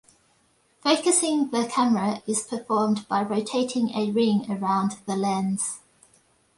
[0.81, 5.77] Focusing the camera is performed by rotating a ring around the lens.